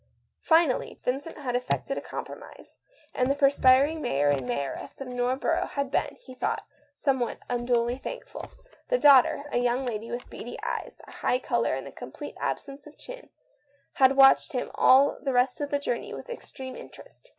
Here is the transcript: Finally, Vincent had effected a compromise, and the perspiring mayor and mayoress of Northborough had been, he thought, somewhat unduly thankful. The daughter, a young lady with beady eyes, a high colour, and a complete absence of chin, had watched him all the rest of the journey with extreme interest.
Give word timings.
Finally, 0.41 0.99
Vincent 1.05 1.37
had 1.37 1.55
effected 1.55 1.95
a 1.95 2.01
compromise, 2.01 2.79
and 3.13 3.29
the 3.29 3.35
perspiring 3.35 4.01
mayor 4.01 4.29
and 4.29 4.47
mayoress 4.47 4.99
of 4.99 5.07
Northborough 5.07 5.67
had 5.73 5.91
been, 5.91 6.17
he 6.21 6.33
thought, 6.33 6.65
somewhat 6.95 7.37
unduly 7.51 7.99
thankful. 7.99 8.49
The 8.89 8.97
daughter, 8.97 9.43
a 9.51 9.57
young 9.59 9.85
lady 9.85 10.09
with 10.09 10.27
beady 10.27 10.57
eyes, 10.63 11.01
a 11.07 11.11
high 11.11 11.37
colour, 11.37 11.75
and 11.75 11.85
a 11.87 11.91
complete 11.91 12.33
absence 12.39 12.87
of 12.87 12.97
chin, 12.97 13.29
had 13.97 14.17
watched 14.17 14.53
him 14.53 14.71
all 14.73 15.19
the 15.21 15.33
rest 15.33 15.61
of 15.61 15.69
the 15.69 15.77
journey 15.77 16.15
with 16.15 16.31
extreme 16.31 16.75
interest. 16.75 17.29